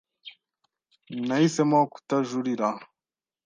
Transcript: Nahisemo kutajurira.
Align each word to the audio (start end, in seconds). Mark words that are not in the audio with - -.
Nahisemo 1.27 1.79
kutajurira. 1.91 2.67